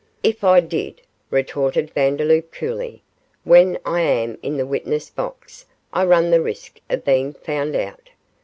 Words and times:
'If 0.23 0.43
I 0.43 0.61
did,' 0.61 1.01
retorted 1.29 1.91
Vandeloup, 1.91 2.51
coolly, 2.51 3.03
'when 3.43 3.77
I 3.85 4.01
am 4.01 4.39
in 4.41 4.57
the 4.57 4.65
witness 4.65 5.11
box 5.11 5.67
I 5.93 6.05
run 6.05 6.31
the 6.31 6.41
risk 6.41 6.81
of 6.89 7.05
being 7.05 7.33
found 7.33 7.75
out. 7.75 8.09